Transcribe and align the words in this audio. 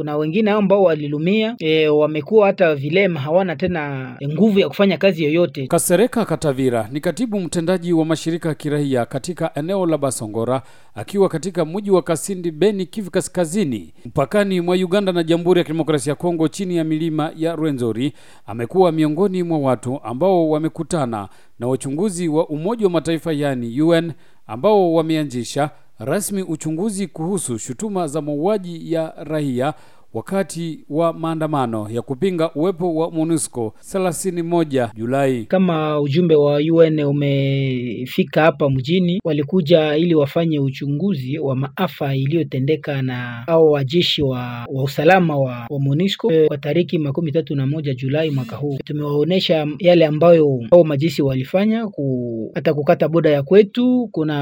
Kuna 0.00 0.16
wengine 0.16 0.50
ambao 0.50 0.82
walilumia 0.82 1.54
e, 1.58 1.88
wamekuwa 1.88 2.46
hata 2.46 2.74
vilema, 2.74 3.20
hawana 3.20 3.56
tena 3.56 4.16
nguvu 4.28 4.58
ya 4.58 4.68
kufanya 4.68 4.98
kazi 4.98 5.24
yoyote. 5.24 5.66
Kasereka 5.66 6.24
Katavira 6.24 6.88
ni 6.92 7.00
katibu 7.00 7.40
mtendaji 7.40 7.92
wa 7.92 8.04
mashirika 8.04 8.48
ya 8.48 8.54
kiraia 8.54 9.06
katika 9.06 9.54
eneo 9.54 9.86
la 9.86 9.98
Basongora, 9.98 10.62
akiwa 10.94 11.28
katika 11.28 11.64
mji 11.64 11.90
wa 11.90 12.02
Kasindi, 12.02 12.50
Beni, 12.50 12.86
Kivu 12.86 13.10
Kaskazini, 13.10 13.94
mpakani 14.04 14.60
mwa 14.60 14.76
Uganda 14.76 15.12
na 15.12 15.22
Jamhuri 15.22 15.58
ya 15.58 15.64
Kidemokrasia 15.64 16.10
ya 16.10 16.14
Kongo, 16.14 16.48
chini 16.48 16.76
ya 16.76 16.84
milima 16.84 17.32
ya 17.36 17.56
Rwenzori. 17.56 18.12
Amekuwa 18.46 18.92
miongoni 18.92 19.42
mwa 19.42 19.58
watu 19.58 20.00
ambao 20.04 20.50
wamekutana 20.50 21.28
na 21.58 21.66
wachunguzi 21.68 22.28
wa 22.28 22.48
Umoja 22.48 22.86
wa 22.86 22.90
Mataifa 22.92 23.32
yani 23.32 23.80
UN 23.82 24.12
ambao 24.46 24.92
wameanzisha 24.92 25.70
rasmi 26.04 26.42
uchunguzi 26.42 27.06
kuhusu 27.06 27.58
shutuma 27.58 28.06
za 28.06 28.22
mauaji 28.22 28.92
ya 28.92 29.14
raia 29.24 29.74
wakati 30.14 30.84
wa 30.90 31.12
maandamano 31.12 31.88
ya 31.90 32.02
kupinga 32.02 32.50
uwepo 32.54 32.94
wa 32.94 33.10
MONUSCO 33.10 33.74
31 33.94 34.90
Julai. 34.96 35.44
Kama 35.44 36.00
ujumbe 36.00 36.34
wa 36.34 36.60
UN 36.72 37.00
umefika 37.00 38.42
hapa 38.42 38.70
mjini, 38.70 39.20
walikuja 39.24 39.96
ili 39.96 40.14
wafanye 40.14 40.60
uchunguzi 40.60 41.38
wa 41.38 41.56
maafa 41.56 42.14
iliyotendeka 42.16 43.02
na 43.02 43.44
au 43.46 43.72
wajeshi 43.72 44.22
wa, 44.22 44.66
wa 44.72 44.82
usalama 44.84 45.36
wa, 45.36 45.66
wa 45.70 45.80
MONUSCO 45.80 46.30
kwa 46.46 46.58
tariki 46.58 46.98
makumi 46.98 47.32
tatu 47.32 47.54
na 47.54 47.66
moja 47.66 47.94
Julai 47.94 48.30
mwaka 48.30 48.56
huu. 48.56 48.78
Tumewaonyesha 48.84 49.66
yale 49.78 50.06
ambayo 50.06 50.60
au 50.70 50.84
majeshi 50.84 51.22
walifanya 51.22 51.86
ku, 51.88 52.50
hata 52.54 52.74
kukata 52.74 53.08
boda 53.08 53.30
ya 53.30 53.42
kwetu. 53.42 54.08
Kuna 54.12 54.36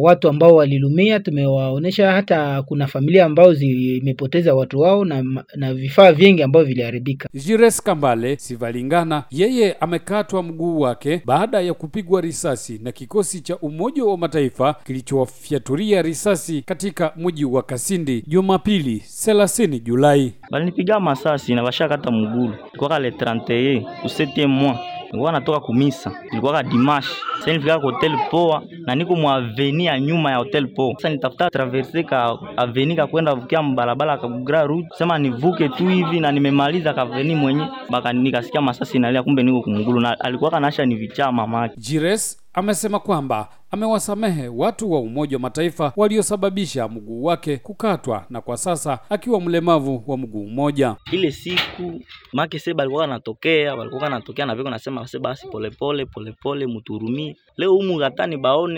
watu 0.00 0.28
ambao 0.28 0.54
walilumia, 0.54 1.20
tumewaonyesha 1.20 2.12
hata 2.12 2.62
kuna 2.62 2.86
familia 2.86 3.24
ambao 3.24 3.54
zimepoteza 3.54 4.54
watu 4.54 4.80
wao 4.80 4.91
na, 5.04 5.44
na 5.56 5.74
vifaa 5.74 6.12
vingi 6.12 6.42
ambavyo 6.42 6.68
viliharibika. 6.68 7.28
Jires 7.34 7.82
Kambale 7.82 8.36
Sivalingana 8.36 9.24
yeye 9.30 9.72
amekatwa 9.80 10.42
mguu 10.42 10.80
wake 10.80 11.22
baada 11.26 11.60
ya 11.60 11.74
kupigwa 11.74 12.20
risasi 12.20 12.80
na 12.82 12.92
kikosi 12.92 13.40
cha 13.40 13.56
Umoja 13.58 14.04
wa 14.04 14.18
Mataifa 14.18 14.74
kilichowafyatulia 14.84 16.02
risasi 16.02 16.62
katika 16.62 17.12
mji 17.16 17.44
wa 17.44 17.62
Kasindi 17.62 18.24
Jumapili 18.26 18.96
30 19.26 19.80
Julai. 19.82 20.32
Balinipiga 20.50 21.00
masasi 21.00 21.54
na 21.54 21.62
bashakata 21.62 22.10
mgulu 22.10 22.54
kwa 22.76 22.98
le 22.98 23.10
31 23.10 23.82
u 24.04 24.06
7 24.06 24.46
mois 24.46 24.76
nilikuwa 25.12 25.32
natoka 25.32 25.60
kumisa, 25.60 26.12
nilikuwa 26.30 26.52
ka 26.52 26.62
dimash. 26.62 27.06
Sasa 27.38 27.50
nilifika 27.50 27.78
kwa 27.78 27.92
hotel 27.92 28.12
poa 28.30 28.62
na 28.86 28.94
niko 28.94 29.16
mwa 29.16 29.34
aveni 29.34 29.84
ya 29.86 30.00
nyuma 30.00 30.30
ya 30.30 30.36
hotel 30.36 30.74
po. 30.74 30.92
Sasa 30.96 31.08
nitafuta 31.08 31.50
traverse 31.50 32.02
ka 32.02 32.38
aveni 32.56 32.96
ka 32.96 33.06
kwenda 33.06 33.34
vukia 33.34 33.62
mbarabara 33.62 34.18
ka 34.18 34.28
Grand 34.28 34.68
Route, 34.68 34.88
sema 34.98 35.18
nivuke 35.18 35.68
tu 35.68 35.88
hivi 35.88 36.20
na 36.20 36.32
nimemaliza 36.32 36.94
ka 36.94 37.02
aveni 37.02 37.34
mwenye 37.34 37.66
baka 37.90 38.12
nikasikia 38.12 38.60
masasi 38.60 38.98
nalia, 38.98 39.22
kumbe 39.22 39.42
niko 39.42 39.62
kumgulu 39.62 40.00
na 40.00 40.20
alikuwa 40.20 40.50
kanasha 40.50 40.86
ni 40.86 40.94
vichaa 40.94 41.32
mamake. 41.32 41.74
Jires 41.78 42.38
amesema 42.54 42.98
kwamba 43.00 43.48
amewasamehe 43.70 44.48
watu 44.48 44.92
wa 44.92 45.00
Umoja 45.00 45.36
wa 45.36 45.40
Mataifa 45.40 45.92
waliosababisha 45.96 46.88
mguu 46.88 47.24
wake 47.24 47.56
kukatwa 47.56 48.26
na 48.30 48.40
kwa 48.40 48.56
sasa 48.56 48.98
akiwa 49.10 49.40
mlemavu 49.40 50.04
wa 50.06 50.16
mguu 50.18 50.46
mmoja. 50.46 50.96
Ile 51.12 51.30
siku 51.32 52.00
make 52.32 52.58
seba 52.58 52.82
alikuwa 52.82 53.04
anatokea, 53.04 53.74
walikuwa 53.74 54.02
anatokea 54.06 54.46
na 54.46 54.54
viko 54.54 54.70
nasema 54.70 55.06
se 55.06 55.18
basi 55.18 55.46
polepole 55.48 56.06
polepole, 56.06 56.66
muturumie 56.66 57.36
leo 57.56 57.70
humu 57.72 57.98
gatani 57.98 58.36
baone 58.36 58.71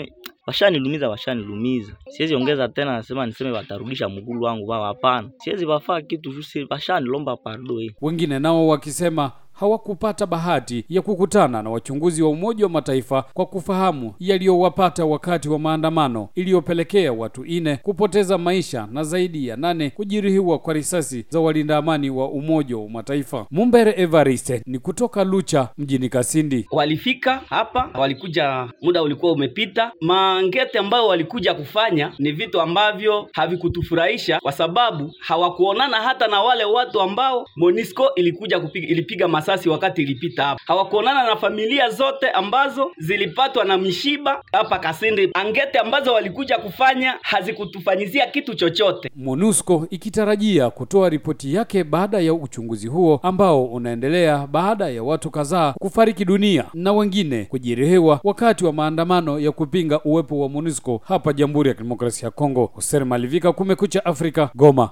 washanilumiza 0.47 1.09
washanilumiza, 1.09 1.93
siwezi 2.09 2.35
ongeza 2.35 2.67
tena, 2.67 2.91
nasema 2.91 3.25
niseme 3.25 3.51
watarudisha 3.51 4.09
mgulu 4.09 4.41
wangu 4.41 4.67
wao. 4.67 4.83
Hapana, 4.83 5.29
siwezi 5.37 5.65
wafaa 5.65 6.01
kitu 6.01 6.33
washanilomba 6.69 7.37
pardo. 7.37 7.81
Wengine 8.01 8.39
nao 8.39 8.67
wakisema 8.67 9.31
hawakupata 9.55 10.25
bahati 10.25 10.85
ya 10.89 11.01
kukutana 11.01 11.61
na 11.63 11.69
wachunguzi 11.69 12.23
wa 12.23 12.29
Umoja 12.29 12.63
wa 12.65 12.69
Mataifa 12.69 13.21
kwa 13.33 13.45
kufahamu 13.45 14.13
yaliyowapata 14.19 15.05
wakati 15.05 15.49
wa 15.49 15.59
maandamano 15.59 16.29
iliyopelekea 16.35 17.13
watu 17.13 17.45
ine 17.45 17.77
kupoteza 17.77 18.37
maisha 18.37 18.87
na 18.91 19.03
zaidi 19.03 19.47
ya 19.47 19.55
nane 19.57 19.89
kujeruhiwa 19.89 20.59
kwa 20.59 20.73
risasi 20.73 21.25
za 21.29 21.39
walinda 21.39 21.77
amani 21.77 22.09
wa 22.09 22.29
Umoja 22.29 22.77
wa 22.77 22.89
Mataifa. 22.89 23.45
Mumbere 23.51 23.93
Evariste 23.97 24.61
ni 24.65 24.79
kutoka 24.79 25.23
Lucha 25.23 25.69
mjini 25.77 26.09
Kasindi. 26.09 26.67
Walifika 26.71 27.41
hapa, 27.49 27.89
walikuja 27.99 28.67
muda 28.81 29.03
ulikuwa 29.03 29.31
umepita. 29.31 29.91
Mangete 30.01 30.79
ambayo 30.79 31.07
walikuja 31.07 31.53
kufanya 31.53 32.11
ni 32.19 32.31
vitu 32.31 32.61
ambavyo 32.61 33.27
havikutufurahisha 33.33 34.39
kwa 34.39 34.51
sababu 34.51 35.11
hawakuonana 35.19 35.97
hata 35.97 36.27
na 36.27 36.41
wale 36.41 36.63
watu 36.65 37.01
ambao 37.01 37.47
Monisco 37.55 38.11
ilikuja 38.15 38.59
kupiga, 38.59 38.87
ilipiga 38.87 39.27
masasi 39.45 39.69
wakati 39.69 40.01
ilipita 40.01 40.43
hapa. 40.43 40.61
Hawakuonana 40.65 41.23
na 41.23 41.35
familia 41.35 41.89
zote 41.89 42.29
ambazo 42.29 42.91
zilipatwa 42.97 43.65
na 43.65 43.77
mishiba 43.77 44.43
hapa 44.51 44.79
Kasindi. 44.79 45.29
Angete 45.33 45.79
ambazo 45.79 46.13
walikuja 46.13 46.57
kufanya 46.57 47.13
hazikutufanyizia 47.21 48.27
kitu 48.27 48.55
chochote. 48.55 49.09
MONUSCO 49.15 49.87
ikitarajia 49.89 50.69
kutoa 50.69 51.09
ripoti 51.09 51.53
yake 51.53 51.83
baada 51.83 52.19
ya 52.19 52.33
uchunguzi 52.33 52.87
huo 52.87 53.19
ambao 53.23 53.65
unaendelea 53.65 54.47
baada 54.47 54.89
ya 54.89 55.03
watu 55.03 55.29
kadhaa 55.31 55.73
kufariki 55.79 56.25
dunia 56.25 56.65
na 56.73 56.93
wengine 56.93 57.45
kujeruhiwa 57.45 58.19
wakati 58.23 58.65
wa 58.65 58.73
maandamano 58.73 59.39
ya 59.39 59.51
kupinga 59.51 59.99
uwepo 60.03 60.39
wa 60.39 60.49
MONUSCO 60.49 61.01
hapa 61.07 61.33
Jamhuri 61.33 61.69
ya 61.69 61.75
Kidemokrasia 61.75 62.25
ya 62.25 62.31
Kongo. 62.31 62.65
Hoser 62.73 63.05
Malivika, 63.05 63.53
Kumekucha 63.53 64.05
Afrika, 64.05 64.49
Goma. 64.55 64.89